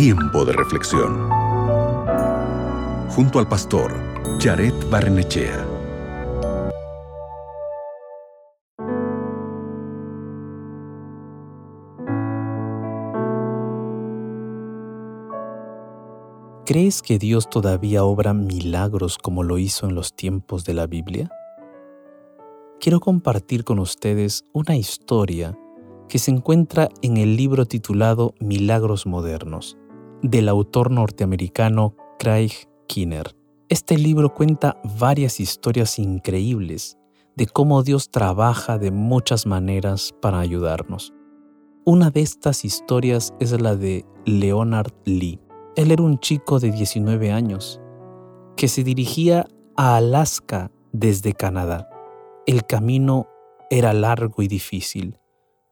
[0.00, 1.28] Tiempo de reflexión.
[3.08, 3.92] Junto al pastor
[4.38, 5.66] Jared Barnechea.
[16.64, 21.28] ¿Crees que Dios todavía obra milagros como lo hizo en los tiempos de la Biblia?
[22.78, 25.58] Quiero compartir con ustedes una historia
[26.08, 29.76] que se encuentra en el libro titulado Milagros Modernos,
[30.22, 32.52] del autor norteamericano Craig
[32.86, 33.34] Kinner.
[33.68, 36.96] Este libro cuenta varias historias increíbles
[37.36, 41.12] de cómo Dios trabaja de muchas maneras para ayudarnos.
[41.84, 45.40] Una de estas historias es la de Leonard Lee
[45.78, 47.80] él era un chico de 19 años
[48.56, 51.88] que se dirigía a Alaska desde Canadá.
[52.48, 53.28] El camino
[53.70, 55.20] era largo y difícil.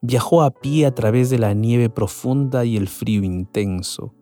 [0.01, 4.15] Viajó a pie a través de la nieve profunda y el frío intenso.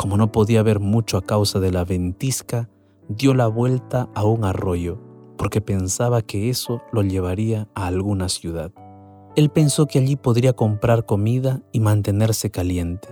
[0.00, 2.70] Como no podía ver mucho a causa de la ventisca,
[3.10, 4.98] dio la vuelta a un arroyo,
[5.36, 8.72] porque pensaba que eso lo llevaría a alguna ciudad.
[9.36, 13.08] Él pensó que allí podría comprar comida y mantenerse caliente.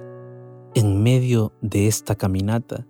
[0.74, 2.86] En medio de esta caminata,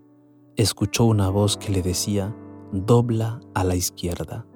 [0.55, 2.37] escuchó una voz que le decía,
[2.71, 4.47] dobla a la izquierda.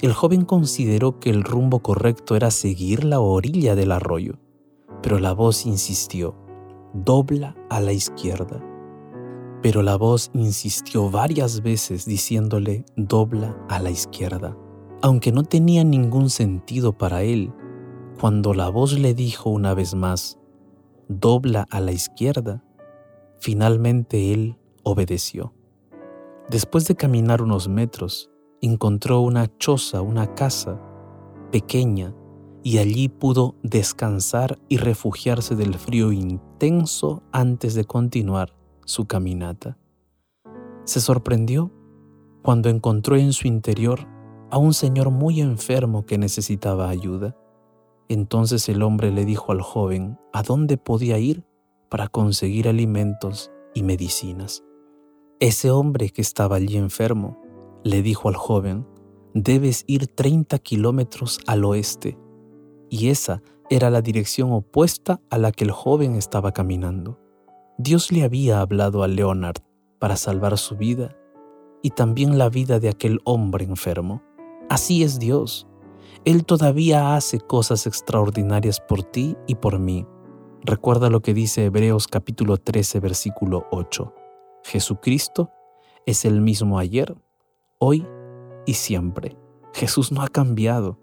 [0.00, 4.38] El joven consideró que el rumbo correcto era seguir la orilla del arroyo,
[5.02, 6.34] pero la voz insistió,
[6.94, 8.62] dobla a la izquierda.
[9.60, 14.56] Pero la voz insistió varias veces diciéndole, dobla a la izquierda.
[15.02, 17.52] Aunque no tenía ningún sentido para él,
[18.20, 20.38] cuando la voz le dijo una vez más,
[21.08, 22.62] dobla a la izquierda,
[23.40, 25.54] finalmente él obedeció.
[26.48, 30.80] Después de caminar unos metros, encontró una choza, una casa
[31.50, 32.14] pequeña,
[32.62, 38.57] y allí pudo descansar y refugiarse del frío intenso antes de continuar
[38.88, 39.76] su caminata.
[40.84, 41.70] Se sorprendió
[42.42, 44.08] cuando encontró en su interior
[44.50, 47.36] a un señor muy enfermo que necesitaba ayuda.
[48.08, 51.44] Entonces el hombre le dijo al joven a dónde podía ir
[51.90, 54.64] para conseguir alimentos y medicinas.
[55.38, 57.42] Ese hombre que estaba allí enfermo
[57.84, 58.86] le dijo al joven,
[59.34, 62.18] debes ir 30 kilómetros al oeste.
[62.88, 67.20] Y esa era la dirección opuesta a la que el joven estaba caminando.
[67.80, 69.62] Dios le había hablado a Leonard
[70.00, 71.16] para salvar su vida
[71.80, 74.20] y también la vida de aquel hombre enfermo.
[74.68, 75.68] Así es Dios.
[76.24, 80.04] Él todavía hace cosas extraordinarias por ti y por mí.
[80.62, 84.12] Recuerda lo que dice Hebreos capítulo 13 versículo 8.
[84.64, 85.52] Jesucristo
[86.04, 87.14] es el mismo ayer,
[87.78, 88.04] hoy
[88.66, 89.38] y siempre.
[89.72, 90.98] Jesús no ha cambiado.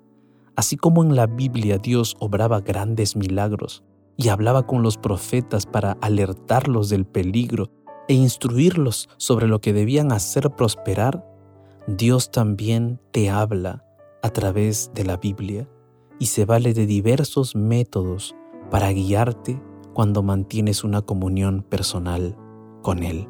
[0.57, 3.81] Así como en la Biblia Dios obraba grandes milagros
[4.17, 7.69] y hablaba con los profetas para alertarlos del peligro
[8.07, 11.25] e instruirlos sobre lo que debían hacer prosperar,
[11.87, 13.83] Dios también te habla
[14.21, 15.69] a través de la Biblia
[16.19, 18.35] y se vale de diversos métodos
[18.71, 19.61] para guiarte
[19.93, 22.37] cuando mantienes una comunión personal
[22.81, 23.27] con Él.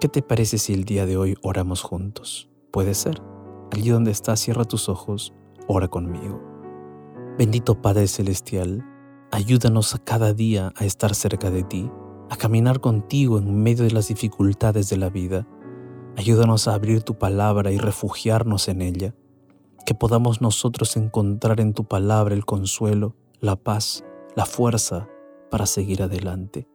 [0.00, 2.50] ¿Qué te parece si el día de hoy oramos juntos?
[2.70, 3.22] Puede ser.
[3.70, 5.32] Allí donde estás, cierra tus ojos,
[5.66, 6.42] ora conmigo.
[7.38, 8.84] Bendito Padre Celestial,
[9.34, 11.90] ayúdanos a cada día a estar cerca de ti,
[12.30, 15.44] a caminar contigo en medio de las dificultades de la vida.
[16.16, 19.12] Ayúdanos a abrir tu palabra y refugiarnos en ella,
[19.84, 24.04] que podamos nosotros encontrar en tu palabra el consuelo, la paz,
[24.36, 25.08] la fuerza
[25.50, 26.68] para seguir adelante.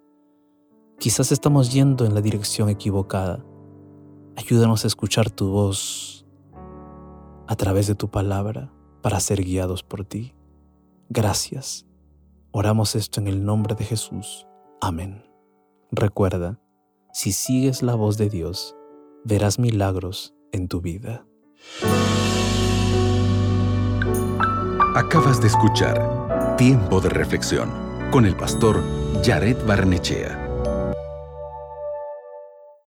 [0.99, 3.45] Quizás estamos yendo en la dirección equivocada.
[4.35, 6.25] Ayúdanos a escuchar tu voz
[7.47, 10.33] a través de tu palabra para ser guiados por ti.
[11.07, 11.88] Gracias.
[12.51, 14.47] Oramos esto en el nombre de Jesús.
[14.81, 15.23] Amén.
[15.91, 16.59] Recuerda,
[17.13, 18.75] si sigues la voz de Dios,
[19.23, 21.25] verás milagros en tu vida.
[24.95, 27.69] Acabas de escuchar Tiempo de reflexión
[28.11, 28.83] con el pastor
[29.23, 30.48] Jared Barnechea.